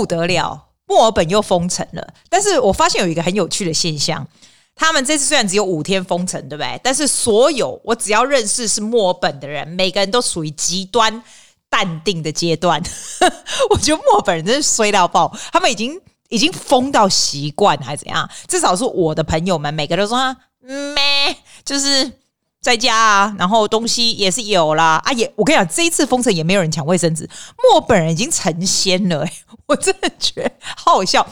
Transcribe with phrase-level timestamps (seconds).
[0.00, 2.14] 不得了，墨尔本又封城了。
[2.30, 4.26] 但是我发现有一个很有趣的现象，
[4.74, 6.80] 他们这次虽然只有五天封城，对不对？
[6.82, 11.22] 但是所有我只要认识是墨尔本的人，每个人都属于极端
[11.68, 12.82] 淡定的阶段。
[13.68, 18.26] 我觉得墨尔本人真是衰到爆，他们已经已经疯到习惯还是怎样？
[18.48, 20.34] 至少是我的朋友们，每个人都说
[20.94, 22.19] 咩，就是。
[22.60, 27.28] 在家啊，然后东西也是有啦啊，也我跟你讲，这一次封城也没有人抢卫生纸，
[27.62, 29.32] 墨本人已经成仙了，欸，
[29.66, 31.26] 我真的觉得好好笑。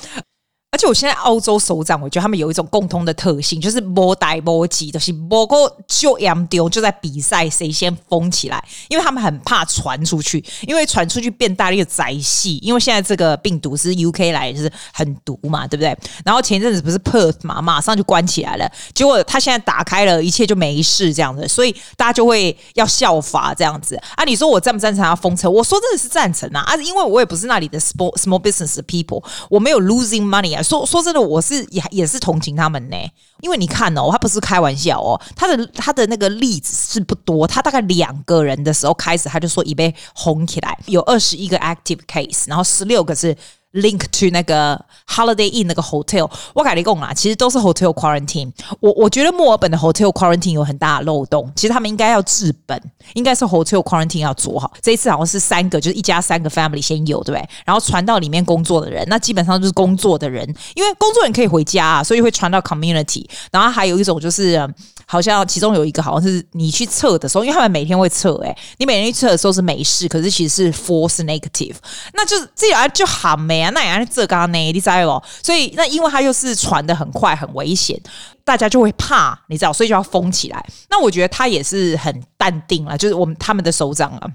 [0.70, 15.96] 而且我现在澳洲首长，我觉得他们有一种共通的特性，就是摸呆摸急就，是摸过就 M 丢，就在比赛谁先封起来，因为他们很怕传出去，因为传出去变大力的宅系，因为现在这个病毒是 UK 来，就是很毒嘛，对不对？
[16.22, 24.24] 然后前阵子不是 Perth 嘛，马上就关起来了，结果他现在打开了，一切就没事这样子，所以大家就会要效法这样子啊。
[24.24, 25.50] 你说我赞不赞成他封城？
[25.50, 32.96] 我说真的是赞成啊，啊，因为我也不是那里的 small small business people，我没有 losing money 说说真的，我是也也是同情他们呢，
[33.40, 43.36] 因为你看哦，他不是开玩笑哦，他的他的那个例子是不多，他大概两个人的时候开始，他就说已被红起来，有二十一个 active case，然后十六个是。
[43.80, 48.50] Link to 那个 Holiday Inn 那个 hotel，我跟你讲啊，其实都是 hotel quarantine。
[48.80, 52.80] 我我觉得墨尔本的 hotel quarantine 有很大的漏洞，其实他们应该要治本，
[53.14, 54.72] 应该是 hotel quarantine 要做好。
[54.82, 57.48] 这一次好像是三个，就是一家三个 family 先有，对不对？
[57.64, 63.24] 然后传到里面工作的人，那基本上就是工作的人，因为工作人可以回家啊，所以会传到 community。
[63.52, 64.58] 然后还有一种就是，
[65.06, 71.74] 好像其中有一个好像是你去测的时候，因为他们每天会测，诶，你每天去测的时候是没事，可是其实是 false negative，
[72.14, 73.67] 那就是这样就好没啊。
[73.72, 78.00] 那也是这刚呢，你知道哦，所以那因为它又是传得很快，很危险，
[78.44, 80.64] 大家就会怕，你知道，所以就要封起来。
[80.90, 84.28] 那我觉得他也是很淡定了，就是我们他们的首长啊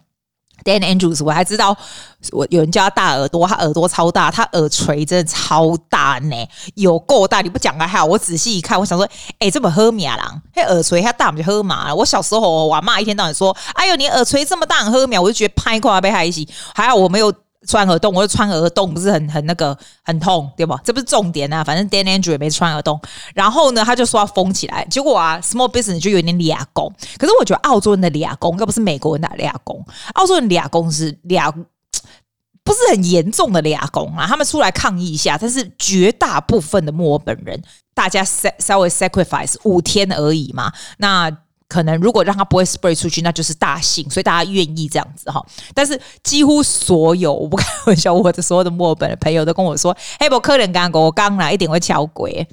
[0.64, 1.76] ，Dan Andrews，我还知道
[2.32, 6.36] 我有人叫他大耳朵，他耳朵超大，他耳垂真的超大呢，
[6.76, 7.42] 有够大。
[7.42, 9.08] 你不讲还好，我仔细一看，我想说，
[9.40, 11.96] 哎、这么喝苗啦，嘿，耳垂他大，我就喝麻了。
[11.96, 16.46] 我小时候我妈一天到晚说，哎呦，你耳垂这么大，很喝苗，我就觉得拍垮被害死。
[16.74, 17.34] 还好我没有。
[17.66, 20.80] 穿耳洞，我就穿耳洞，不是很很那个很痛，对吧？
[20.84, 23.00] 这不是重点啊，反正 Dan Andrew 也没穿耳洞。
[23.34, 26.92] 然后呢，他就说要封起来，结果啊，small business 就有点俩工。
[27.18, 34.26] 可是我觉得澳洲人的俩工，又不是美国人的俩工，澳洲人俩工是俩，不是很严重的俩工啊。
[34.28, 37.62] 他们出来抗议一下，但是绝大部分的墨尔本人，
[37.94, 40.72] 大家稍稍微 sacrifice 五天而已嘛。
[40.98, 41.30] 那
[41.74, 45.44] 可能如果让他不会 spread 出去，那就是大幸，所以大家愿意这样子哈。
[45.74, 49.92] 但是几乎所有，我不开玩笑，我的所有的墨尔本的朋友都跟我说
[50.22, 52.48] ：“嘿，不可能刚刚我刚来一定会敲鬼。”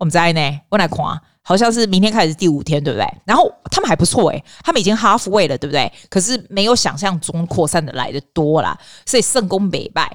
[0.00, 0.96] 我们在呢，我来看，
[1.42, 3.06] 好像是明天开始第五天，对不对？
[3.26, 5.92] 然后他们还不错诶，他们已经 halfway 了，对不对？
[6.08, 10.10] 可是没有想象中扩散的来的多啦，所以圣功北拜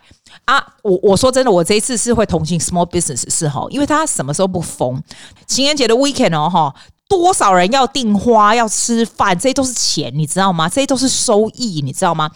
[0.46, 0.66] 啊！
[0.82, 5.00] 我我说真的，我这一次是会同情 small business 是哈，因为他什么时候不封？
[5.46, 6.74] 情人节的 weekend 哦哈。
[7.10, 10.70] 多少人要订花要吃饭，这些都是钱，你知道吗？
[10.70, 12.30] 这些都是收益，你知道吗？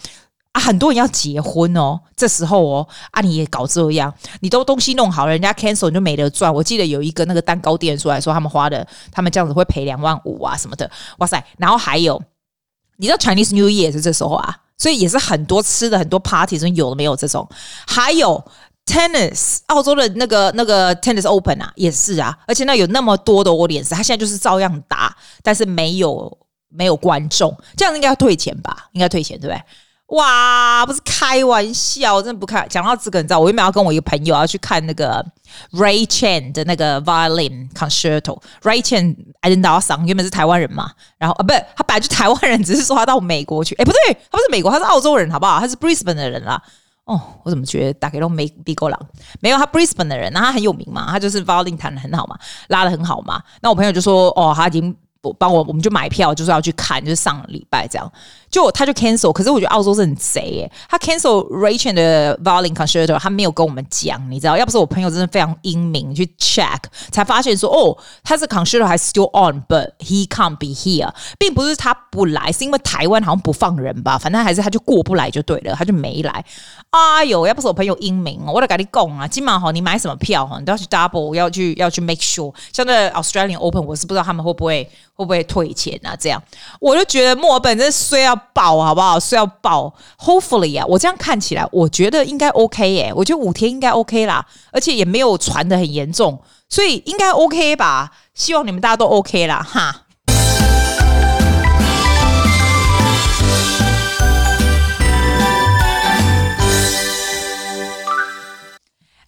[0.50, 6.52] 啊，很多人要结婚哦，这时候哦，啊，你也搞这样，你都东西弄好了，人家 cancel 你就没得赚。
[6.52, 11.44] 我记得有一个那个蛋糕店出来说，他们花的，他们这样子会赔两万五啊什么的，哇塞！
[11.56, 12.20] 然后还有，
[12.98, 17.48] 你知道 Chinese New Year 是这时候啊，所以也是很多吃的很多 party，有的没有这种，
[17.86, 18.44] 还有。
[18.86, 28.88] Tennis，澳洲的那个那个 Tennis Open 啊，也是啊，而且那有那么多的 audience，他现在就是照样打，但是没有没有观众，这样应该要退钱吧？
[28.92, 29.62] 应该退钱对不对？
[30.08, 32.64] 哇，不是开玩笑，真的不开。
[32.68, 35.24] 讲到这个，你知道，我原本要跟我一个朋友要去看那个
[35.72, 38.38] Ray Chen 的那个 Violin Concerto。
[38.62, 43.74] Ray Chen 爱登岛桑原本是台湾人嘛，然后啊，不是他本来就台湾人，只是说他到美国去。
[43.76, 45.58] 哎，不对，他不是美国，他是澳洲人，好不好？
[45.58, 46.62] 他是 Brisbane 的人啦。
[47.04, 48.98] 哦，我怎么觉得大概都没比过狼？
[49.40, 53.42] 没有他 Brisbane 的人，那他很有名嘛，他就是 violin 弹的很好嘛，拉的很好嘛。
[53.60, 54.96] 那我朋友就说，哦，他已经
[55.32, 58.10] 帮我，我们就买票，就是要去看，就是上礼拜这样。
[58.50, 64.56] 就他就 cancel，可是我觉得澳洲是很贼耶，他 cancel Rachel 的 violin concerto，他没有跟我们讲，你知道？
[64.56, 66.78] 要不是我朋友真的非常英明去 check，
[67.10, 76.44] 才发现说哦，他是 concerto 还 still on，but he can't be here，并不是他不来，是因为台湾好像不放人吧，反正还是他就过不来就对了，他就没来。
[76.90, 82.54] 哎呦，要不是我朋友英明，我得跟你讲啊，今晚哈你买什么票哈，你都要去 double，要去要去 make sure。
[82.72, 86.14] 像在 Australian Open，我是不知道他们会不会会不会退钱啊？
[86.18, 86.42] 这样
[86.80, 88.38] 我就觉得墨尔本真是要。
[88.54, 89.18] 爆好不好？
[89.18, 98.12] 是要爆，Hopefully 啊，我这样看起来，我觉得应该 OK 耶，我觉得五天应该 OK 啦，而且也没有传的很严重，所以应该 OK 吧？
[98.32, 100.03] 希望你们大家都 OK 啦，哈。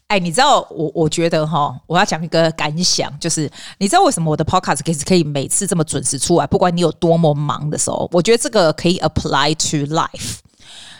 [0.08, 10.36] 哎，你知道我我觉得哈，我要讲一个感想，就是你知道为什么我的 podcast 可以可以每次这么准时出来，不管你有多么忙的时候，我觉得这个可以 apply to life。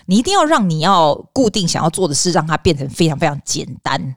[0.07, 4.17] 你一定要让你要固定想要做的事，让它变成非常非常简单。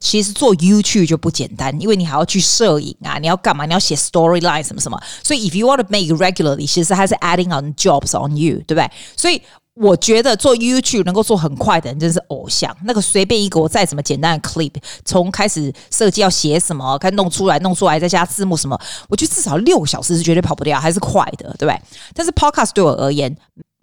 [0.00, 3.66] 其实做 YouTube 就不简单，因为你还要去摄影啊，你要干嘛？
[3.66, 5.00] 你要写 storyline 什么什么。
[5.22, 8.90] 所以 if you want to make regularly，其实还是 adding on jobs on you，对不对？
[9.16, 9.40] 所以
[9.74, 12.76] 我觉得做 YouTube 能够做很快的人，真是偶像。
[12.84, 14.72] 那个随便一个我再怎么简单的 clip，
[15.04, 18.78] 从开始设计要写什么，开弄出来，弄出来再加字幕什么，
[19.08, 21.80] 我觉得至少六个小时是绝对跑不掉，还是快的，对不对？
[22.14, 23.34] 但是 podcast 对我而言，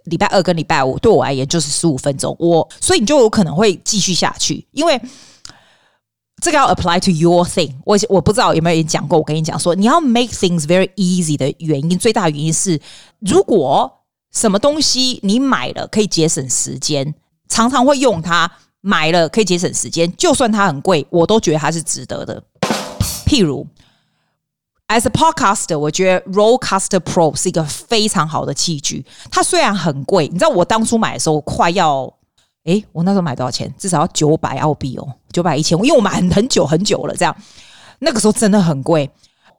[0.05, 5.01] 礼拜二跟礼拜五对我而言就是十五分钟，我所以你就有可能会继续下去，因为。
[6.41, 9.17] 这个要 apply to your thing，我我不知道有没有人讲过。
[9.17, 12.79] 我跟你讲说，你要 make things very easy 的原因，最大的原因是，
[13.19, 13.91] 如果
[14.31, 17.15] 什么东西你买了可以节省时间，
[17.47, 22.43] 常常会用它，买了可以节省时间，就算它很贵，我都觉得它是值得的。
[23.25, 23.65] 譬如
[24.87, 29.05] ，as a podcaster，我觉得 Rodecaster Pro 是一个非常好的器具。
[29.31, 32.13] 它虽然很贵，你知道我当初买的时候快要。
[32.65, 33.73] 诶，我那时候买多少钱？
[33.79, 37.35] 至少要九百澳币哦，九百一千，因为我买很很久很久了，这样，
[37.99, 39.09] 那个时候真的很贵。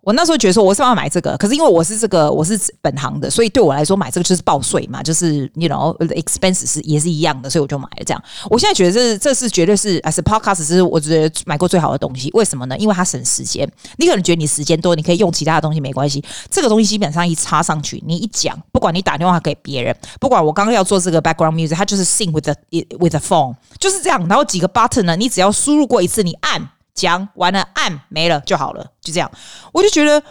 [0.02, 8.22] 我那时候觉得说，我是要买这个，可是因为我是这个，我是本行的，所以对我来说买这个就是报税嘛，就是 you know expense 是也是一样的，所以我就买了这样。
[8.48, 12.30] 我现在觉得这这是绝对是 as a podcast 是我觉得买过最好的东西。
[12.32, 12.76] 为什么呢？
[12.78, 13.70] 因为它省时间。
[13.98, 16.24] 你可能觉得你时间多，你可以用其他的东西没关系。
[16.50, 22.54] 这个东西基本上一插上去，你一讲，不管你打电话给别人，不管我刚刚要做这个 background music，它就是 sing with the
[22.98, 24.26] with the phone，就是这样。
[24.28, 26.70] 然后几个 button 呢，你只要输入过一次，你按。
[27.00, 29.30] 讲完了，按没了就好了，就这样。
[29.72, 30.22] 我就觉得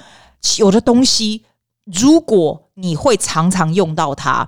[0.57, 1.45] 有的东西，
[1.85, 4.47] 如果你会常常用到它，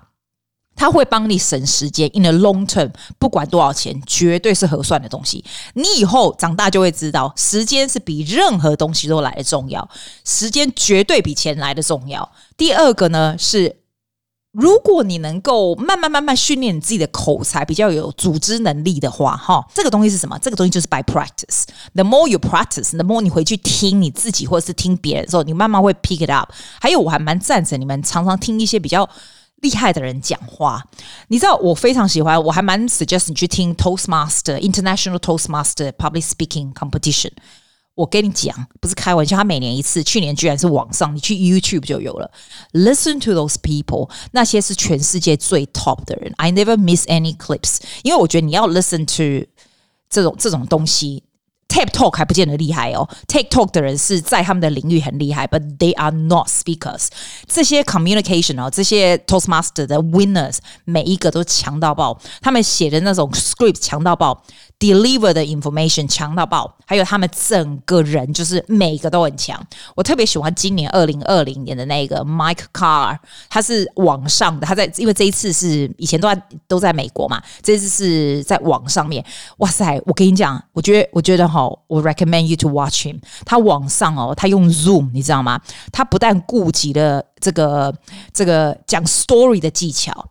[0.75, 2.07] 它会帮你省时间。
[2.13, 5.43] In the long term，不管多少钱，绝对是合算的东西。
[5.73, 9.89] 你以后长大就会知道，时间是比任何东西都来的重要，
[10.23, 12.31] 时间绝对比钱来的重要。
[12.55, 13.80] 第二个呢是。
[14.51, 20.37] 如果你能够慢慢慢慢训练你自己的口才，比较有组织能力的话，哈，这个东西是什么？
[20.39, 21.63] 这个东西就是 by practice。
[21.95, 26.51] The more you practice，the more 你回去听你自己或者是听别人的时候，你慢慢会 pick it up。
[26.81, 29.09] 还有，我还蛮赞成你们常常听一些比较
[29.61, 30.83] 厉害的人讲话。
[31.29, 37.31] 你知道，我非常喜欢，我还蛮 suggest 你去听 Toastmaster International Toastmaster Public Speaking Competition。
[37.95, 42.31] 我跟你讲，不是开玩笑，他每年一次，去年居然是网上，你去 YouTube 就有了。
[42.73, 46.33] Listen to those people，那些是全世界最 top 的人。
[46.37, 49.47] I never miss any clips，因为我觉得你要 listen to
[50.09, 51.23] 这种这种东西。
[51.67, 57.07] TED Talk 还不见得厉害哦，TED Talk 的人是在他们的领域很厉害，but they are not speakers。
[57.47, 64.43] 这些 communication 哦，这些 Toastmaster 的 winners，每一个都强到爆，他们写的那种 script 强到爆
[64.81, 69.57] ，deliver 的 information 强到爆，还有他们整个人就是每个都很强。
[69.95, 73.17] 我特别喜欢今年二零二零年的那个 Mike Carr，
[73.49, 79.23] 他是网上的，他在因为这一次是以前都在都在美国嘛，这次是在网上面，
[79.59, 80.01] 哇塞！
[80.05, 81.61] 我跟你讲，我觉得我觉得哈。
[81.87, 83.19] 我 recommend you to watch him。
[83.45, 85.59] 他网上哦，他用 Zoom，你知道吗？
[85.91, 87.93] 他不但顾及了这个
[88.33, 90.25] 这个讲 story 的技巧，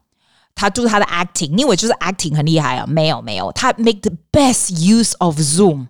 [0.54, 1.52] 他就是他的 acting。
[1.56, 2.86] 你以为就是 acting 很厉害啊？
[2.88, 5.88] 没有没有，他 make the best use of Zoom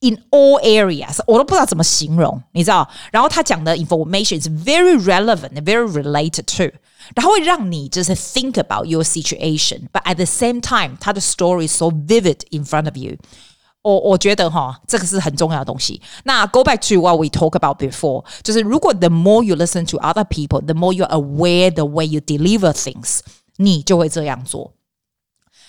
[0.00, 1.20] in all areas。
[1.26, 2.88] 我都不知道怎么形容，你知道？
[3.10, 6.76] 然后他讲的 information is very relevant and very related to，
[7.14, 12.96] 然后会让你就是 think about your situation，but at the same time，他的 story is so vivid in front of
[12.96, 13.16] you。
[13.82, 16.02] 我我觉得哈，这个是很重要的东西。
[16.24, 20.74] 那 go back to what we talk about before，就是如果 the more you listen to other people，the
[20.74, 23.20] more you aware the way you deliver things，
[23.63, 24.73] 你就会这样做。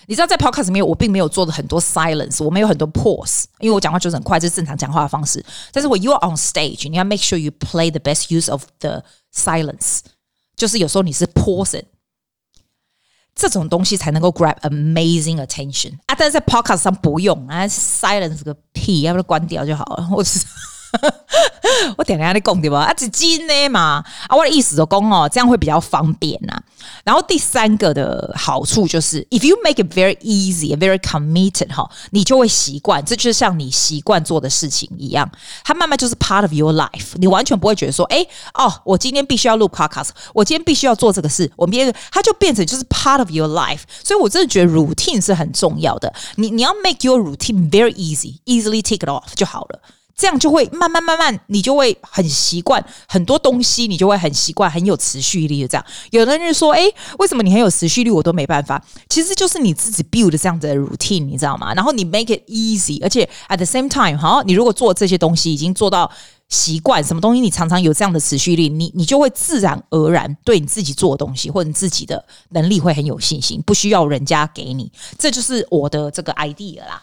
[0.05, 5.43] 你知道在 podcast 里面，我并没有做的很多 silence，我没有很多 pause，因为我讲话就是很快，这是正常讲话的方式。
[5.71, 9.99] 但是我 you are on stage，你要 make sure you play the best use of the silence，
[10.55, 11.85] 就是有时候你是 pause it。
[13.35, 16.15] 这种东西才能够 grab amazing attention 啊！
[16.15, 20.07] 但是在 podcast 上不用啊，silence 个屁，要不然关掉就好了。
[20.11, 20.45] 我是。
[21.97, 22.81] 我点下你讲对吧？
[22.81, 24.03] 啊，是金呢嘛？
[24.27, 26.63] 啊，我的意思就讲哦，这样会比较方便呐、啊。
[27.03, 33.03] 然后第三个的好处就是，if you make it very easy, very committed 哈，你就会习惯。
[33.03, 35.29] 这就是像你习惯做的事情一样，
[35.63, 37.13] 它慢慢就是 part of your life。
[37.15, 43.81] 你完全不会觉得说，哎，哦，我今天必须要录 podcast，我今天必须要做这个事，我别人它就变成就是 part of your life。
[44.03, 46.13] 所以我真的觉得 routine 是很重要的。
[46.35, 49.79] 你你要 make your routine very easy, easily take it off 就好了。
[50.15, 55.63] 这样就会慢慢慢慢，你就会很习惯很多东西，你就会很习惯，很有持续力。
[55.63, 56.81] 的这样，有的人就说：“哎，
[57.19, 58.09] 为什么你很有持续力？
[58.09, 61.73] 我都没办法。”其实就是你自己 build 这样的 routine，你知道吗？
[61.73, 66.09] 然后你 make it easy，而且 at the same time，好，你如果做这些东西已经做到
[66.49, 74.91] 习惯，什么东西你常常有这样的持续力，你你就会自然而然对你自己做的东西或者你自己的能力会很有信心，不需要人家给你。
[75.17, 77.01] 这就是我的这个 idea 啦。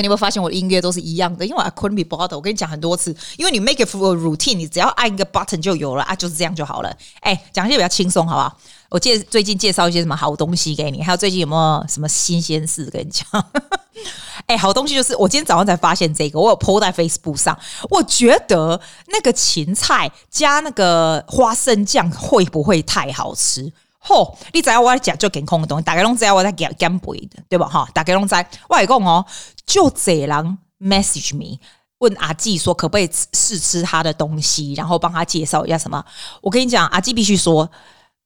[0.00, 1.44] 你有没有发现我的音乐都是一样的？
[1.44, 2.36] 因为 I couldn't be bothered。
[2.36, 6.96] 我跟你讲很多次，因为你 make it for a routine，你只要按一个 button 就有了啊，就是这样就好了。
[7.20, 8.56] 哎，讲一些比较轻松，好不好？
[8.90, 13.26] 我介最近介绍一些什么好东西给你，还有最近有没有什么新鲜事跟你讲？
[14.46, 17.58] 哎，好东西就是我今天早上才发现这个，我有 po 在 Facebook 上。
[17.88, 23.72] 我觉得那个芹菜加那个花生酱会不会太好吃？
[23.98, 27.66] 吼，你知道我在讲就健康的东西，大家拢知道我在减减肥的，对吧？
[27.66, 28.34] 哈，大家拢知。
[28.68, 29.24] 我来讲哦，
[29.66, 31.58] 就这人 message me
[31.98, 36.04] 问阿纪说可不可以试吃他的东西，然后帮他介绍一下什么。
[36.42, 37.70] 我跟你讲，阿纪必须说。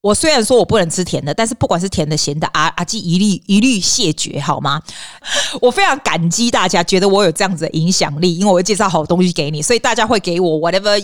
[0.01, 4.81] 我虽然说我不能吃甜的，但是不管是甜的、咸的，阿阿基一律一律谢绝，好吗？
[5.61, 10.97] 我非常感激大家觉得我有这样子的影响力，因为我会介绍好东西给你，所以大家会给我 whatever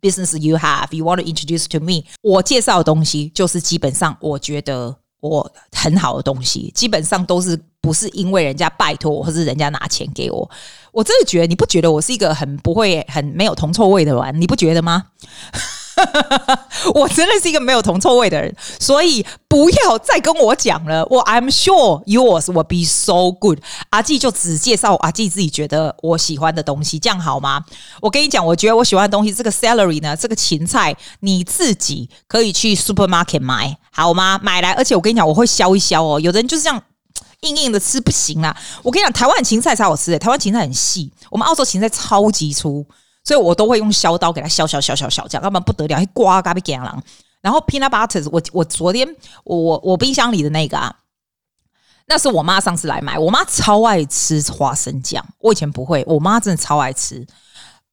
[0.00, 2.04] business you have, you want to introduce to me。
[2.22, 10.48] 我介绍的东西就是基本上我觉得我很好的东西，基本上都是不是因为人家拜托我，或是人家拿钱给我。
[10.92, 15.06] 我真的觉得你不觉得我是一个很不会、很没有铜臭味的人，你不觉得吗？
[16.94, 21.04] 我真的是一个没有铜臭味的人，所以不要再跟我讲了。
[21.06, 23.60] 我 I'm sure yours will be so good。
[23.90, 27.64] 阿纪就只介绍阿纪自己觉得我喜欢的东西，这样好吗？
[28.00, 34.38] 我跟你讲，我觉得我喜欢的东西，这个 celery 呢，这个芹菜，你自己可以去 supermarket 买，好吗？
[34.42, 36.20] 买来，而且我跟你讲，我会削一削哦。
[36.20, 36.82] 有的人就是这样
[37.40, 38.54] 硬硬的吃不行啊。
[38.82, 42.86] 我跟你讲，台湾芹菜才好吃诶，台湾芹菜很细，我们澳洲芹菜超级粗。
[43.26, 47.02] 所以我都会用削刀给它削削削削削，这样要不然不得了，还刮嘎被给了。
[47.42, 49.08] 然后 peanut butter，我我昨天
[49.42, 50.94] 我我冰箱里的那个啊，
[52.06, 57.26] 那是我妈上次来买，我妈超爱吃花生酱，我以前不会，我妈真的超爱吃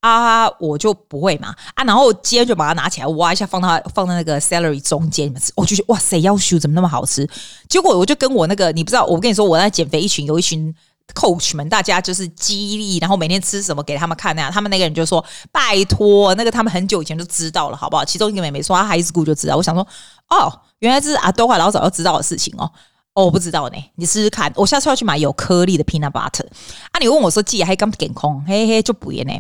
[0.02, 7.28] 啊，我就不会嘛啊，然后今天就把它拿起来挖一下，放到放在那个 celery 中间，你们吃，我就觉得哇塞，要修怎么那么好吃？
[7.68, 10.76] 结果我就跟我那个你不知道，我跟你说我在减肥一群有一群。
[11.14, 14.52] Coach 们，大家就是激励，然后每天吃什么给他们看那样。
[14.52, 19.86] 他们那个人就说：“拜托，那个他们很久以前就知道了，好不好？”其中一个妹妹说：“她 high school 就知道。”我想说
[20.30, 22.72] ：“哦，原来这是阿多华老早就知道的事情哦。”
[23.14, 24.52] 哦，我不知道呢，你试试看。
[24.56, 26.48] 我下次要去买有颗粒的 peanut butter
[26.92, 26.98] 啊！
[27.00, 28.44] 你问我说：“记还敢健康？
[28.48, 29.34] 嘿嘿，就不会呢。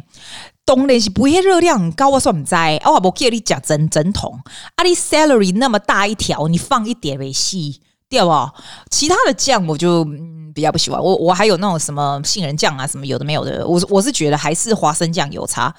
[0.63, 2.53] 当然是不会热量很高，我说唔知。
[2.85, 4.39] 哦，我记得你讲整整桶，
[4.75, 7.81] 啊，你 celery 那么大一条，你放一点没戏。
[8.19, 8.49] 对不？
[8.91, 10.05] 其他的酱我就
[10.53, 11.01] 比较不喜欢。
[11.01, 13.65] 我我还有那种什么杏仁酱啊，什么有的没有的。
[13.65, 15.73] 我我是觉得还是花生酱有差。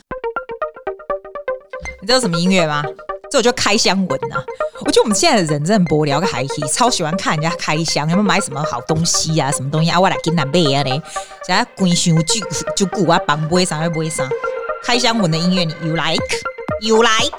[2.00, 2.82] 你知道什么音乐吗？
[3.30, 4.42] 这我就开箱文啊。
[4.80, 9.50] 我觉得我们现在的人真的无聊个海气，超喜欢看人家开箱，有没有买什么好东西啊？
[9.52, 9.98] 什么东西啊？
[9.98, 11.00] 我来给他买啊嘞！
[11.46, 12.40] 现在关上就
[12.76, 14.28] 就顾啊，绑不会上，不会上。
[14.82, 17.38] 开箱文的音乐，你 you like？You like？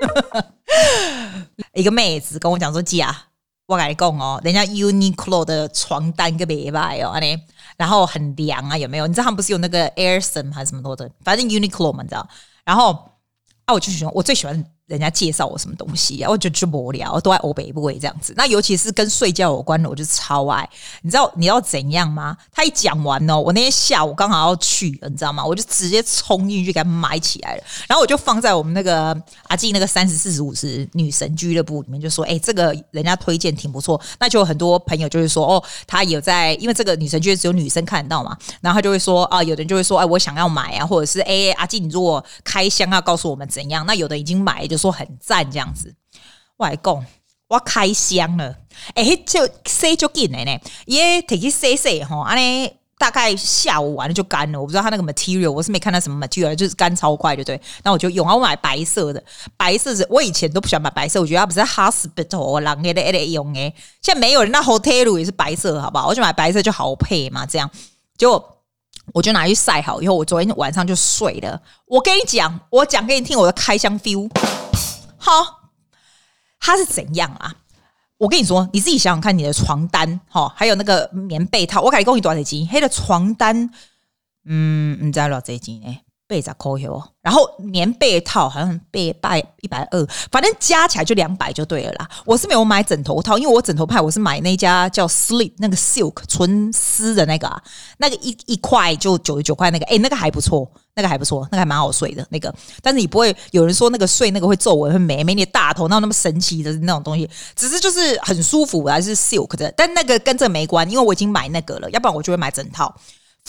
[1.74, 3.29] 一个妹子跟我讲说，姐啊。
[3.70, 7.38] 我跟你讲哦，人家 Uniqlo 的床单个别白哦，安尼
[7.76, 9.06] 然后很凉啊，有没有？
[9.06, 11.08] 你知道他们不是有那个 Airson 还是什么多的？
[11.22, 12.28] 反正 Uniqlo 嘛，你知道？
[12.64, 13.12] 然后
[13.66, 14.64] 啊，我就喜欢，我最喜欢。
[14.90, 18.34] 人家介绍我什么东西啊，我就就无聊，都爱欧北部这样子。
[18.36, 20.68] 那尤其是跟睡觉有关的，我就超爱。
[21.02, 22.36] 你知道你要怎样吗？
[22.52, 25.44] 他一讲完哦，我那天下午刚好要去，你知道吗？
[25.46, 27.62] 我就直接冲进去给他买起来了。
[27.86, 45.94] 然后我就放在我们那个阿静那个三十四十五十女神俱乐部里面，就说：“哎，这个人家推荐挺不错。”那就有很多朋友就是说：“哦，他有在，因为这个女神俱乐只有女生看得到嘛。”然后他就会说：“啊，有的人就会说：‘哎，我想要买啊，或者是哎，阿静，你如果开箱要告诉我们怎样？’那有的已经买，就说很赞这样。”子，
[46.56, 47.06] 我来讲，
[47.48, 48.56] 我开箱了，
[48.94, 54.60] 哎、欸，就洗就紧了呢，也提起洗洗哈，安尼大概下午完了就干了。
[54.60, 57.60] 我不知道它那个 material，我是没看到什么 material，就是干超快，对不对。
[57.82, 59.22] 那我就用，我买白色的，
[59.56, 63.74] 白色是我以前都不喜欢买白色，我觉得它不是 hospital 人的的用诶。
[64.02, 66.08] 现在没有人，那 hotel 也是白色，好不好？
[66.08, 67.70] 我就买白色就好配嘛，这样
[68.18, 68.38] 就
[69.12, 71.60] 我就拿去晒好以后，我昨天晚上就睡了。
[71.86, 74.30] 我跟你讲，我讲给你听我的开箱 feel。
[75.16, 75.32] 好，
[76.58, 77.54] 它是怎样啊？
[78.18, 82.66] 我跟你说，你自己想想看，你的床单，哈，还有那个棉被套，我改供你多少钱？
[82.66, 83.70] 黑的床单，
[84.44, 85.98] 嗯，你知道多少钱呢？
[86.30, 92.08] 被咋抠哟，然后棉被套好像被百一百二，反正加起来就两百就对了啦。
[92.24, 97.60] 我是没有买枕头套，因为我枕头派我是买那家叫 Sleep 那个 Silk 纯丝的那个，啊，
[97.98, 102.54] 那个一一块就九十九块那个，哎，那个还不错，那个还不错，那个还蛮好睡的那个。
[102.80, 112.94] 但是你不会有人说那个睡那个会皱纹会没没你大头那那么神奇的那种东西，只是就是很舒服还是 Silk 的，但那个跟这没关，因为我已经买那个了，要不然我就会买枕套。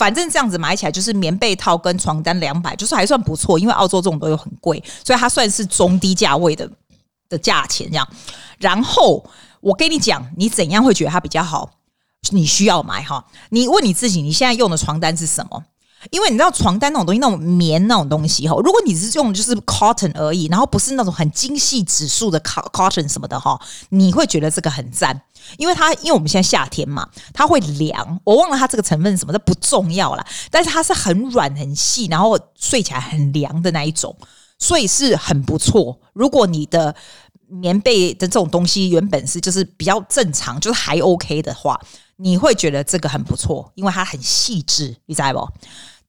[0.02, 3.56] 反正这样子买起来就是棉被套跟床单两百，就是还算不错。
[3.56, 6.68] 因为澳洲这种都有很贵，所以它算是中低价位的
[7.28, 8.08] 的价钱这样。
[8.58, 9.24] 然后
[9.60, 11.70] 我跟你讲，你怎样会觉得它比较好？
[12.30, 13.24] 你需要买哈。
[13.50, 15.62] 你问你自己，你现在用的床单是什么？
[16.10, 25.22] 因为你知道床单那种东西，那种棉那种东西哈，如果你是用就是 cotton 而已，然后不是那种很精细指数的 cotton 什么的哈，你会觉得这个很赞，
[25.58, 28.20] 因为它因为我们现在夏天嘛，它会凉。
[28.24, 34.16] 我忘了它这个成分什么的不重要啦，但是它是很软很细，然后睡起来很凉的那一种，
[34.58, 35.98] 所以是很不错。
[36.12, 36.94] 如果你的
[37.46, 41.78] 棉被的这种东西原本是就是比较正常，就是还 OK 的话，
[42.16, 45.48] 你会觉得这个很不错，因为它很细致，你知道不？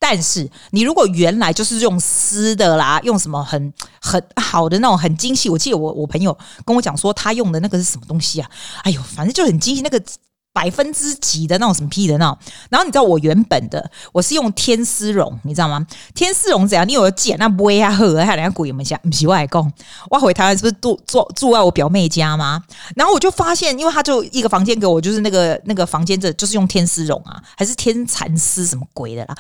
[0.06, 8.50] 但是你如果原来就是用丝的啦，用什么很很好的那种很精细，我记得我我朋友跟我讲说他用的那个是什么东西啊？
[8.82, 10.04] 哎呦，反正就很精细，那个
[10.52, 12.38] 百分之几的那种什么屁的那种。
[12.70, 15.88] 然后你知道我原本的我是用天丝绒，你知道吗？
[16.14, 16.86] 天丝绒怎样？
[16.86, 17.90] 你有剪那不会啊？
[17.90, 19.72] 呵，还有人家鬼们讲不是外公，
[20.10, 22.62] 我回台湾是不是住住住在我表妹家吗？
[22.98, 29.38] 然后我就发现，因为他就一个房间给我，就是那个那个房间这就是用天丝绒啊，还是天蚕丝什么鬼的啦？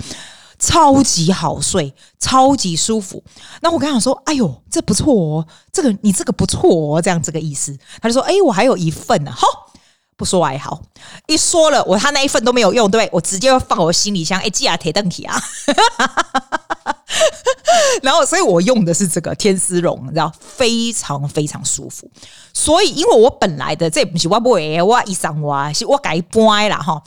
[0.65, 3.21] 超级好睡，超级舒服。
[3.61, 9.45] 那我跟他说：“哎呦，这不错哦，这个你这个不错哦，这样这个意思。”他就说：“哎，我还有一份呢。”好，
[10.15, 10.81] 不说还好，
[11.27, 13.09] 一说了，我他那一份都没有用，对对？
[13.11, 14.39] 我直接要放我行李箱。
[14.39, 15.37] 哎，寄啊，铁凳体啊。
[18.01, 22.09] 然后，所以我用的是这个天丝绒，你知道，非常非常舒服。
[22.53, 27.01] 所以，因为我本来的这不是我买的，我衣裳我是我改搬啦哈。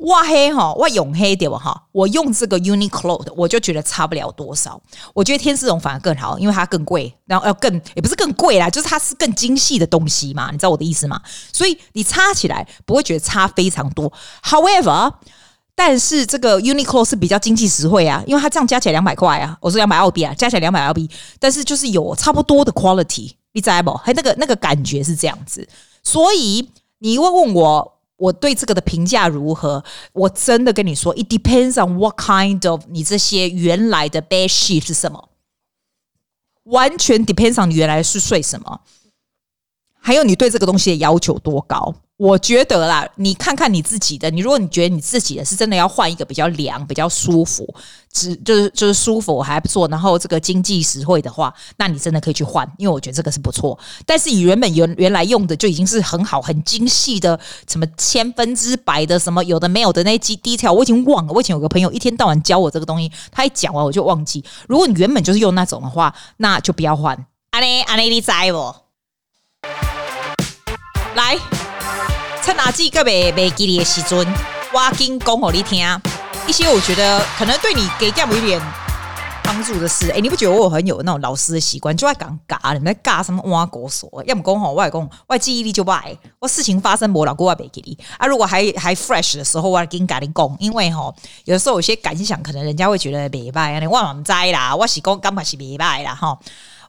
[0.00, 4.78] 哇黑哈，我用黑点哈，我用这个 Uniqlo 的，我就觉得差不了多少。
[5.14, 11.18] 我觉得天丝绒反而更好，因为它更贵，然后要更也不是更贵啦，就是它是更精细的东西嘛，你知道我的意思吗？
[11.50, 14.12] 所以你擦起来不会觉得差非常多。
[14.42, 15.14] However，
[15.74, 21.08] 但是这个 Uniqlo 是比较经济实惠啊，因为它这样加起来两百块啊，我说两百澳币啊，加起来两百澳币，
[21.40, 23.92] 但是就是有差不多的 quality，你知道不？
[23.94, 25.66] 还那个那个感觉是这样子，
[26.02, 27.95] 所以你会问我。
[28.16, 29.84] 我对这个的评价如何？
[30.12, 35.28] 我真的跟你说，it depends on what kind of 你这些原来的 bad shit 是什么，
[36.64, 38.80] 完全 depends on 你原来是睡什么，
[40.06, 41.92] 还有你对这个东西的要求多高。
[42.16, 44.30] 我觉得啦，你看看你自己的。
[44.30, 47.66] 你如果你觉得你自己的是真的要换一个比较凉、比较舒服，
[48.12, 53.76] 只就是就是舒服还不错，然后这个经济实惠的话，那你真的可以去换，因为我觉得这个是不错。
[54.06, 57.38] 但是你原本原原来用的就已经是很好、很精细的，
[57.68, 61.32] 什么千分之百的什么有的没有的那几 detail，我已经忘了。
[61.32, 64.44] 我以前有个朋友一天到晚教我这个东西，他一讲完我就忘记。
[64.68, 67.26] 如果你原本就是用那种的话，那就不要换。
[67.50, 68.85] 安妮安妮，你知不？
[71.16, 71.36] 来。
[72.44, 74.18] 趁阿季个别没给你的时阵，
[74.72, 76.00] 我跟讲给你听
[76.46, 78.60] 一些我觉得可能对你给这样有一点
[79.42, 80.12] 帮助的事。
[80.12, 84.22] 哎、你不觉得我很有那种老师的习惯，就爱讲尬，你在尬什么挖狗索？
[84.26, 86.16] 要么讲吼，我来讲，我记忆力就坏。
[86.38, 88.26] 我事情发生我老公我没给你啊。
[88.28, 91.12] 如果还还 fresh 的时候，我跟你讲，因为吼
[91.46, 94.76] 有时候有些感想，可能人家会觉得没坏，你忘了栽啦。
[94.76, 96.38] 我是讲根本是没坏啦，吼。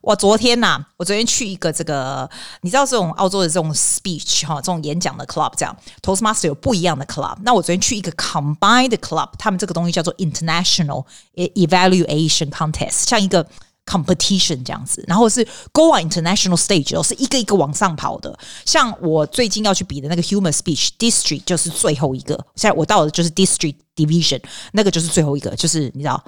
[0.08, 2.30] 我昨天呐、啊，我昨天去一个这个，
[2.62, 7.36] 你知道这种澳洲的这种 speech 哈，这种演讲的 club，这样 Toastmaster 有不一样的 club。
[7.41, 11.04] 那我昨天去一个 combined club，他们这个东西叫做 international
[11.36, 13.46] evaluation contest，像一个
[13.86, 15.04] competition 这样子。
[15.10, 18.39] 然后是 go on international stage，是一个一个往上跑的。
[18.63, 22.34] 像我最近要去比的那个 human speech district，就是最后一个。
[22.56, 24.41] 现在我到的就是 district division，
[24.72, 26.24] 那个就是最后一个，就是你知道。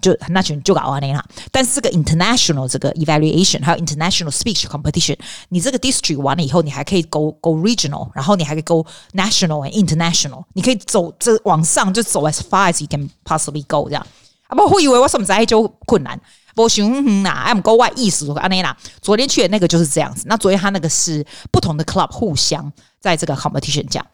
[0.00, 1.24] 就那群就搞完了啦。
[1.50, 5.16] 但是这个 international 这个 evaluation 还有 international speech competition，
[5.48, 13.64] 你这个 district 完了以后，你还可以 go go regional，然后你还可以 go national and international，你可以走这往上就走 as far as you can possibly
[13.66, 14.06] go 这样。
[14.46, 16.20] 啊不，会以为我什么在就困难，
[16.54, 18.76] 不行呐，I'm go 外意思说安内啦。
[19.00, 20.24] 昨天去的那个就是这样子。
[20.26, 22.70] 那昨天他那个是不同的 club 互相
[23.00, 24.06] 在这个 competition 这样。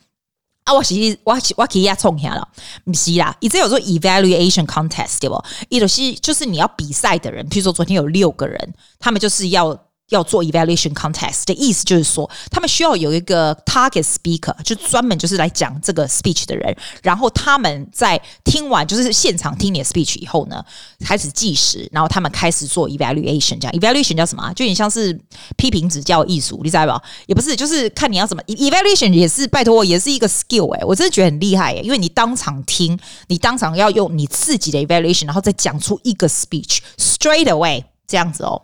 [0.71, 2.49] 啊，我是我是我可以压冲下了，
[2.85, 5.43] 不是啦，以前有做 evaluation contest 对不？
[5.69, 9.77] 一种是就是你要比赛的人，譬如说昨天有六个人，他们就是要
[10.11, 16.77] 要做 evaluation contest 的意思就是说，他们需要有一个 target speaker，就专门就是来讲这个 speech 的人。
[17.03, 20.65] 然后他们在听完就是现场听你的 speech 以后呢，
[21.01, 23.59] 开始计时，然后他们开始做 evaluation。
[23.59, 24.53] 这样 evaluation 叫什么？
[24.55, 25.19] 就有点像是
[25.57, 27.01] 批评指教艺术，你知道吧？
[27.27, 38.61] 也不是，就是看你要怎么 evaluation 也是拜托我，也是一个 skill 哎、我真的觉得很厉害哎、因为你当场听，你当场要用你自己的 evaluation，然后再讲出一个 speech straight away 这样子哦。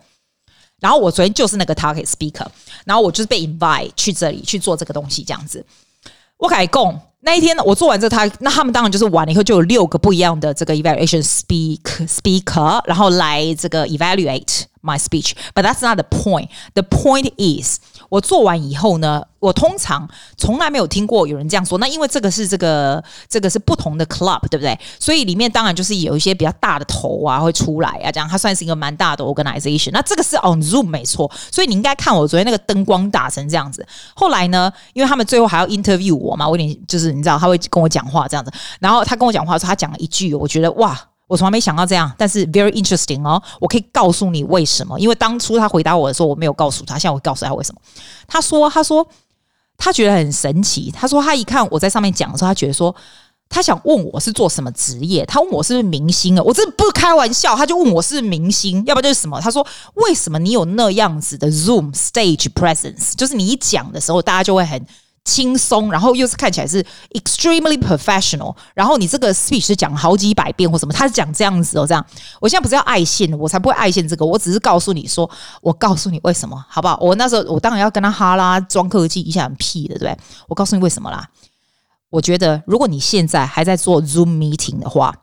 [0.86, 2.46] 然后我昨天就是那个 target speaker，
[2.84, 5.66] 然后我就是被 invite 去这里去做这个东西，这样子。
[6.36, 15.32] 我改供那一天，我做完这，他那他们当然就是完了以后就有六个不一样的这个 evaluation speak speaker，然后来这个 evaluate my speech。
[15.56, 16.50] But that's not the point.
[16.74, 21.78] The point is 我做完以后呢，我通常从来没有听过有人这样说。
[21.78, 24.78] 那因为这个是这个这个是不同的 club，对不对？
[24.98, 29.90] 所以里面当然就是有一些比较大的头啊会出来啊，这样它算是一个蛮大的 organization。
[29.92, 33.86] 那这个是 on Zoom 没错，所以你应该看我昨天那个灯光打成这样子。
[34.14, 38.52] 后来呢，因为他们最后还要 interview 我嘛，我有点就是你知道他会跟我讲话这样子。
[38.80, 40.98] 然后他跟我讲话的时候，他讲了一句，我觉得哇。
[41.28, 44.98] 我从来没想到这样，但是 very interesting 哦，我可以告诉你为什么。
[45.00, 47.80] 因为当初他回答我的时候，我没有告诉他，现在我告诉他为什么。
[48.28, 49.06] 他说：“他说
[49.76, 50.90] 他觉得很神奇。
[50.90, 52.94] 他说他一看我在上面讲的时候，他觉得说
[53.48, 55.26] 他想问我是做什么职业。
[55.26, 56.42] 他问我是不是明星啊？
[56.44, 57.56] 我真的不开玩笑。
[57.56, 59.40] 他就问我是不是明星，要不然就是什么？
[59.40, 63.14] 他说为什么你有那样子的 Zoom stage presence？
[63.16, 64.80] 就是你一讲的时候，大家就会很。”
[65.26, 72.06] 轻松，然后又是看起来是 extremely professional，然后你这个 speech 是讲好几百遍或什么，他是讲这样子哦，这样。
[72.40, 75.28] 我现在不是要爱现，我才不会爱现这个，我只是告诉你说，
[75.60, 76.96] 我告诉你为什么，好不好？
[77.00, 80.16] 我那时候我当然要跟他哈拉装客气一下，很屁的，对不对？
[80.48, 81.28] 我告诉你为什么啦？
[82.08, 85.14] 我觉得如果你现在还在做 Zoom meeting 的话。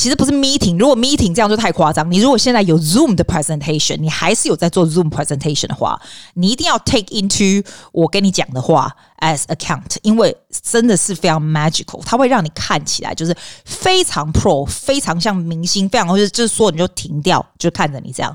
[0.00, 2.10] 其实不是 meeting，如果 meeting 这样就太夸张。
[2.10, 6.00] 你如果现在有 Zoom 的 presentation，你还是有在做 Zoom presentation 的话，
[6.32, 13.36] 你一定要 take into 我跟你讲的话 as account，因为真的是非常 magical，它会让你看起来就是
[13.66, 18.34] 非常 pro，非常像明星，非常就是就是说你就停掉，就看着你这样。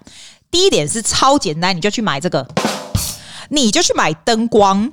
[0.52, 2.48] 第一点是超简单，你就去买这个，
[3.50, 4.92] 你就去买灯光。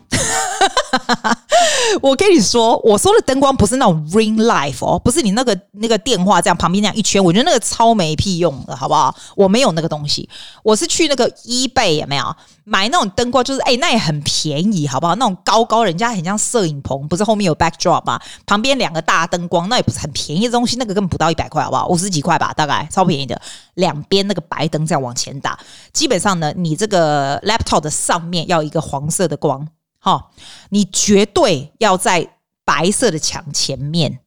[2.00, 9.14] 我跟你说，我说的灯光不是那种 ring light 哦，不是你那个那个电话这样旁边那样一圈，我觉得那个超没屁用的，好不好？
[9.36, 10.28] 我没有那个东西，
[10.62, 12.24] 我是去那个 eBay 有没有
[12.64, 13.42] 买那种灯光？
[13.44, 15.14] 就是哎、那也很便宜，好不好？
[15.16, 18.20] 那种高高，人家很像摄影棚，不是后面有 backdrop 吗？
[18.46, 21.88] 旁边两个大灯光，那也不是很便宜的东西，那个根本不到一百块，好不好？
[21.88, 23.40] 五十几块吧，大概超便宜的。
[23.74, 25.58] 两边那个白灯这样往前打，
[25.92, 29.66] 基本上呢，你这个 laptop 的上面要一个黄色的光。
[30.04, 30.32] 好，
[30.70, 32.34] 你绝对要在
[32.64, 34.18] 白色的墙前面，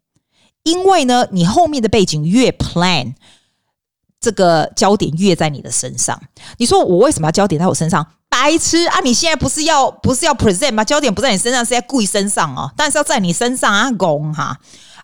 [0.63, 3.13] 因为呢，你后面的背景越 plan，
[4.21, 6.17] 这个焦点越在你的身上。
[6.59, 8.07] 你说我为什么要焦点在我身上？
[8.29, 9.01] 白痴啊！
[9.01, 10.81] 你现在不是要不是要 present 吗？
[10.81, 12.71] 焦点不在你身上，是在故意身上哦。
[12.77, 14.57] 但是要在你身上啊，公哈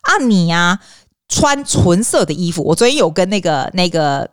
[0.04, 0.80] 啊你呀、啊，
[1.28, 2.64] 穿纯色的衣服。
[2.64, 4.32] 我昨天有跟那个那个。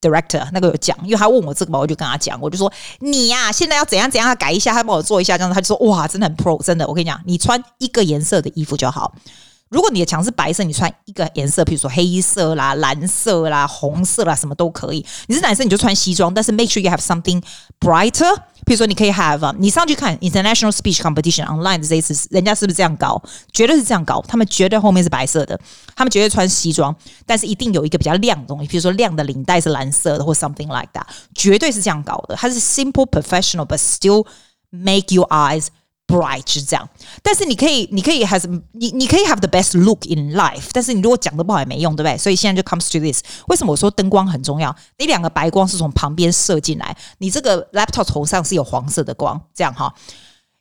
[0.00, 9.12] Director 那个有讲，因为他问我这个嘛，我就跟他讲，我就说你呀、啊，现在要怎样怎样改一下，他帮我做一下，这样他就说哇，真的很 pro，真的，我跟你讲，你穿一个颜色的衣服就好。
[9.68, 15.06] 如果你的墙是白色，你穿一个颜色，比如说黑色啦、蓝色啦、红色啦，什么都可以。
[15.28, 17.40] 你是男生你就穿西装，但是 make sure you have something
[17.78, 18.34] brighter。
[18.65, 23.21] 比如说你可以 have，你上去看 international speech competition online 的这一次，人家是不是这样搞？
[23.53, 25.59] 绝对是这样搞，他们绝对后面是白色的，
[25.95, 32.35] 他们绝对穿西装，但是一定有一个比较亮的东西，比如说亮的领带是蓝色的或 something like that，绝对是这样搞的。
[32.35, 34.25] 它是 simple professional but still
[34.71, 35.67] make your eyes。
[36.10, 36.88] Bright 是这样，
[37.22, 42.18] 但是你可以，你可以 has 你你可以 have the best look in life，但是你如果讲的不好也没用，对不对？
[42.18, 44.74] 所以现在就 comes to this，为什么我说灯光很重要？
[44.98, 49.94] 你两个白光是从旁边射进来，你这个 laptop 头上是有黄色的光，这样哈，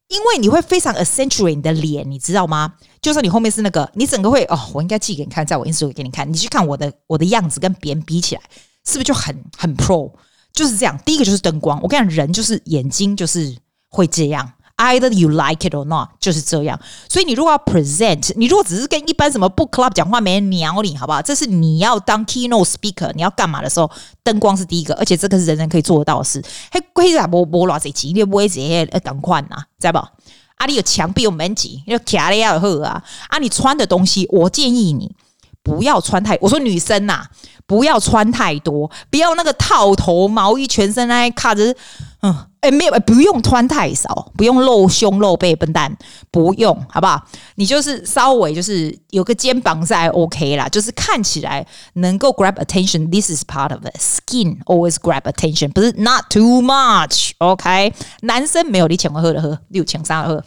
[0.07, 2.73] 因为你会非常 accentuate 你的脸，你知道吗？
[3.01, 8.41] 就算你后面是那个，你整个会哦，我应该寄给你看，在我 Instagram 给你看，你去看我的我的样子跟别人比起来，
[8.85, 10.11] 是不是就很很 pro？
[10.51, 13.55] 就是这样，第一个就是灯光，我跟你讲，人就是眼睛就是
[13.89, 14.51] 会这样。
[14.81, 16.79] Either you like it or not，就是这样。
[17.09, 21.21] 所以你如果要 present，你如果只是跟一般什么 book club 讲话，没人鸟你，好不好？
[21.21, 23.91] 这是你要当 keynote speaker，你要干嘛的时候，
[24.23, 26.41] 灯光是第一个，而且这个是人人可以做得到的事。
[26.71, 29.97] 嘿，贵在无无偌济钱，你不会这些赶快呐，知道不？
[29.97, 33.03] 啊，你有墙壁有门禁，要卡的要喝啊。
[33.27, 35.13] 啊，你穿的东西，我建议你
[35.61, 36.37] 不要穿太。
[36.39, 37.27] 我说女生呐、啊，
[37.65, 41.75] 不要穿太多，不要那个套头毛衣，全身来卡着。
[42.21, 45.95] 嗯，哎，没有，不用穿太少，不用露胸露背，笨蛋，
[46.29, 47.25] 不用，好不好？
[47.55, 53.09] 你就是稍微就是有个肩膀在 OK 啦，就是看起来能够 grab attention。
[53.09, 53.95] This is part of it.
[53.97, 57.31] Skin always grab attention，不是 not too much。
[57.37, 60.43] OK，男生没有你请我喝的喝，六请三喝。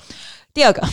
[0.52, 0.86] 第二个，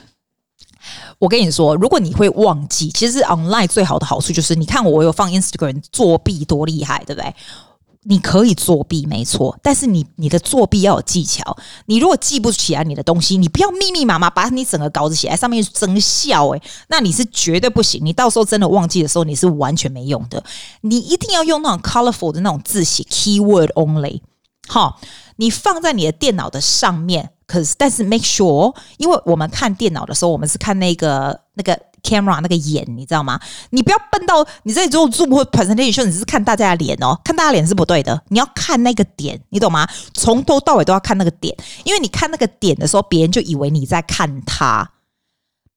[1.20, 7.34] 我跟你说，如果你会忘记，其实 online 最好的好处就是，你看我有放 Instagram 作弊多厉害，对不对？
[8.04, 11.56] 你可以作弊，没错，但是你你的作弊要有技巧。
[11.86, 18.04] 你如果记不起来你的东西，你不要密密麻麻把你整个稿子写在上面生效，诶，那你是绝对不行。
[18.04, 20.42] 你到时候真的忘记的时候，你是完全没用的。
[20.80, 24.20] 你一定要用那种 colorful 的那种字写 keyword only，
[24.66, 25.00] 好，
[25.36, 27.30] 你放在你的电脑的上面。
[27.46, 31.78] 可是，但是 make sure，因为我们看电脑的时候，我们是看那个那个。
[32.02, 33.40] Camera 那个眼，你知道吗？
[33.70, 38.22] 你不要笨到你在做 zoom 或 presentation，你只是看大家的脸哦，看大家脸是不对的。
[38.28, 39.88] 你要看那个点，你懂吗？
[40.12, 44.90] 从头到尾都要看那个点，因为你看那个点的时候，别人就以为你在看他。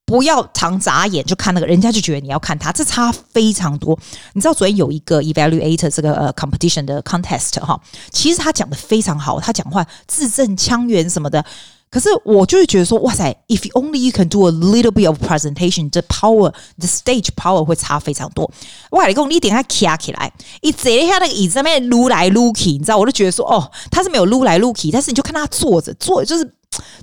[0.07, 3.97] 不要常眨眼就看那个，人家就觉得你要看他，这差非常多。
[4.33, 11.43] 你知道昨天有一个 evaluator 这个呃 competition 的 contest 哈，其实他讲的非常好，他讲话字正腔圆什么的。
[11.91, 18.51] 可是我就会觉得说，哇塞，if only you can do a little bit of presentation，the power，the stage power 会差非常多。
[18.91, 26.53] 我跟你讲，你点下卡起来，一坐一下那个椅子上面撸来撸去，你知道，我就觉得说，哦，他是没有撸来撸去，但是你就看他坐着，坐就是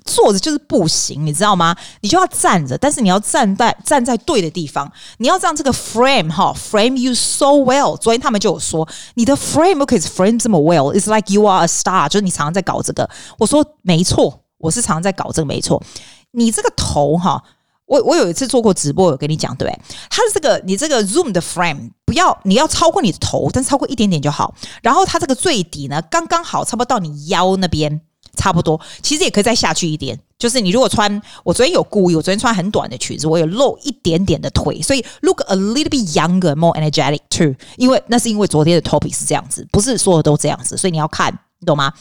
[0.04, 1.74] 坐着就是不行，你知道吗？
[2.02, 7.96] 你就要站着，但是你要站在站在对的地方，你要让这个 frame 哈，frame you so well。
[7.96, 13.08] 昨天他们就有说，你的 frame 可以 frame 这么 well，it's like you are a star，就是你常常在搞这个。
[13.38, 14.41] 我说没错。
[14.62, 15.82] 我是常在搞这个，没错。
[16.30, 17.42] 你这个头哈，
[17.84, 19.82] 我我有一次做过直播，有跟你讲，对不对？
[20.08, 24.54] 它的这个，你这个 Zoom 的 frame 不要，你要超过你的头，但超过一点点就好。
[24.82, 28.00] 然后它这个最底呢，刚刚好，差不多到你腰那边，
[28.36, 28.80] 差不多。
[29.02, 37.54] 其实也可以再下去一点，就是你如果穿，我昨天有故意，我昨天穿很短的裙子，我有露一点点的腿，所以 look a little bit younger, more energetic too。
[37.76, 41.92] 因为那是因为昨天的 topic 是这样子，不是所有都这样子，所以你要看，你懂吗？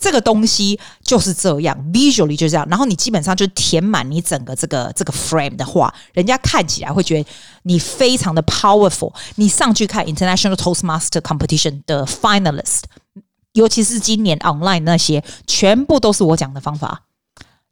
[0.00, 7.28] 这个东西就是这样，visually 就这样，然后你基本上就填满你整个这个这个 frame 的话，人家看起来会觉得
[7.64, 9.12] 你非常的 powerful。
[9.34, 12.82] 你上去看 International Toastmaster Competition 的 finalist，
[13.54, 17.02] 尤其是今年 online 那些，全部都是我讲的方法。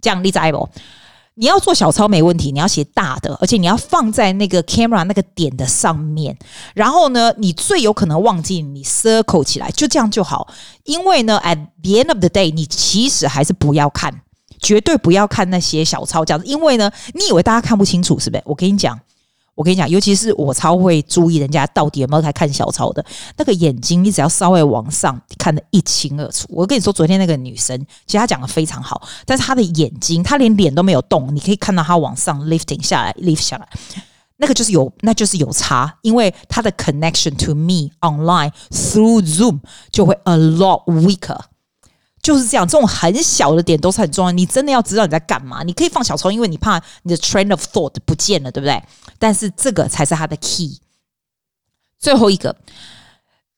[0.01, 0.69] 这样，你知不？
[1.39, 6.35] 你要做小抄没问题，你要写大的，而且你要放在那个 camera 那个点的上面。
[6.75, 10.49] 然后呢，你最有可能忘记你 circle 起来，就这样就好。
[10.85, 14.23] 因为呢，at the end of the day，你其实还是不要看，
[14.61, 16.47] 绝对不要看那些小抄这样子。
[16.47, 18.43] 因为呢，你以为大家看不清楚是不是？
[18.47, 18.99] 我跟你讲。
[19.57, 23.05] 我跟你讲，尤其是我超会注意人家到底有没有在看小抄的，
[23.39, 26.47] 那个眼睛，你只要稍微往上看得一清二楚。
[26.51, 33.67] 我跟你说，昨天那个女生，其实她讲的非常好，但是她的眼睛，她连脸都没有动，你可以看到她往上 lifting 下来，lift 下来，
[34.37, 41.41] 那个就是有，那就是有差，因为她的 connection to me online through Zoom 就会 a lot weaker。
[42.27, 44.33] 就是这样，这种很小的点都是很重要。
[44.33, 48.83] 你真的要知道你在干嘛，你可以放小抄，因为你怕你的 train of thought 不见了，对不对？
[49.17, 50.81] 但是这个才是它的 key。
[52.01, 52.57] 最后一个。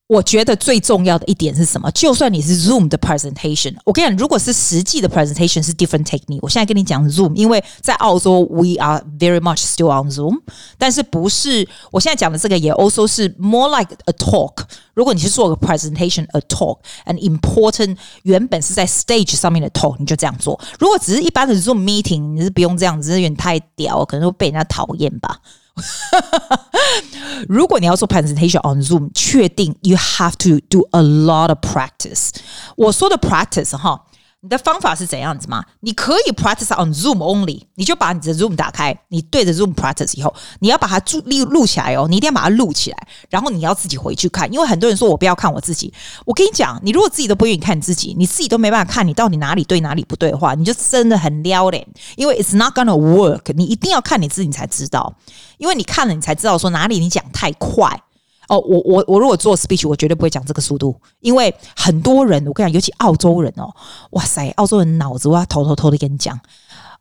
[0.08, 1.90] 我觉得最重要的一点是什么？
[1.90, 6.38] 就算你是 Zoom 的 presentation，我跟你讲，如果是实际的 presentation 是 different technique。
[6.40, 10.40] 我现在跟你讲 Zoom，因为在澳洲 we are very much still on Zoom，
[10.78, 14.64] 但是不是我现在讲的这个也 also 是 more like a talk。
[14.94, 20.58] 如果你是做个 presentation，a talk，an important 原本是在 stage 上面的 talk，你就这样做。
[20.78, 25.38] 如果只是一般的 Zoom meeting，你是不用这样子，有点太屌，可能会被人家讨厌吧。
[27.49, 32.29] 如果你要做 presentation on Zoom，确定 you have to do a lot of practice。
[32.75, 34.05] 我说的 practice 哈。
[34.40, 35.64] 你的方法是怎样子吗？
[35.80, 45.92] 你可以 practice on Zoom only，你就把你的 Zoom 打开，你对着 Zoom practice 以后，你要把它注录录起来哦，你一定要把它录起来，然后你要自己回去看，因为很多人说我不要看我自己，
[46.24, 55.12] 我跟你讲，你如果自己都不愿意看你自己，你自己都没办法看你到底哪里对哪里不对的话，你就真的很撩脸，因为 it's not gonna work，你一定要看你自己才知道，
[55.56, 58.00] 因为你看了你才知道说哪里你讲太快。
[58.48, 63.72] 哦，我我我如果做 speech，我绝对不会讲这个速度，因为很多人，我跟你讲，尤其澳洲人哦，
[64.10, 66.40] 哇塞，澳洲人脑子，我要偷偷偷的跟你讲，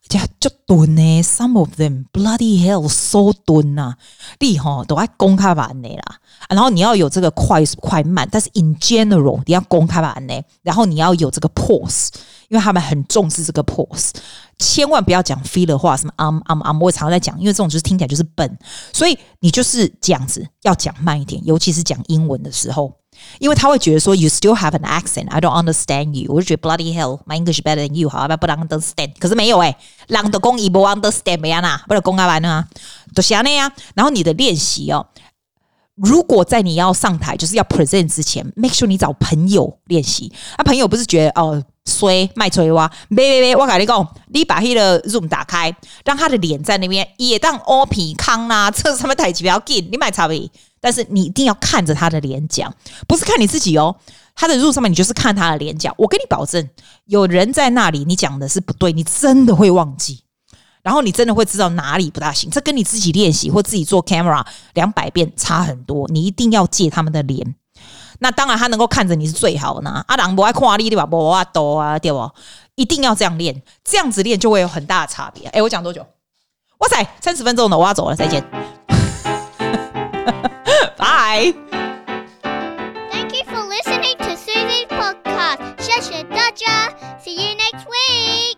[0.07, 3.93] 这就蹲呢，some of them bloody hell so 蹲呐，
[4.39, 6.17] 你哈都爱公开版的啦，
[6.49, 12.09] 然后你要有这个快快慢，但是 in general 你要公开版的，然后你要有这个 pause。
[12.49, 14.11] 因为他们很重视这个 pause，
[14.59, 18.57] 千万不要讲 filler 话，什么 um um um，我常常在讲，因为这种就是听起来就是笨，
[18.91, 22.91] 所以你就是这样子，要讲慢一点，尤其是讲英文的时候，
[23.37, 26.33] 因为他会觉得说，you still have an accent，I don't understand you。
[26.33, 29.13] 我就觉得 bloody hell，my English better than you，好，要不不 understand。
[29.19, 32.67] 可是没有诶，朗的公一不 understand 没呀那，不是公阿完呢，
[33.13, 33.71] 都是那样。
[33.93, 35.05] 然后你的练习哦，
[35.95, 40.33] 如果在你要上台就是要 present 之前，make sure 你找朋友练习。
[40.57, 50.51] 那朋友不是觉得哦，衰卖催哇，别别别，我跟你讲，你把他的 Zoom 打开，让他的脸在那边，也当 O P 康啦，这上面台词比较紧，你买差别。
[50.79, 52.71] 但是你一定要看着他的脸讲，
[53.07, 53.95] 不是看你自己哦。
[54.35, 55.91] 他的入上面，你就是看他的脸讲。
[55.97, 56.69] 我跟你保证，
[57.05, 60.21] 有人在那里，你讲的是不对，你真的会忘记，
[60.83, 62.47] 然后你真的会知道哪里不大行。
[62.51, 64.45] 这跟你自己练习或自己做 camera
[64.75, 66.07] 两百遍差很多。
[66.09, 67.55] 你一定要借他们的脸。
[68.19, 72.29] 那当然他能够看着你是最好的呢啊人不爱看你对吧不啊多啊对不？
[72.75, 75.47] 一定要这样练这样子练就会有很大差别。
[75.49, 76.05] 哎我讲多久？
[76.79, 78.43] 哇塞三十分钟了我要走了再见。
[80.97, 81.53] Bye
[83.11, 85.59] thank you for listening to suzy podcast.
[85.79, 86.89] 谢谢大家。
[87.23, 88.56] See you next week